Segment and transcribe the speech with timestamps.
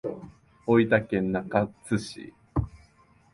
[0.65, 2.33] 大分県中津市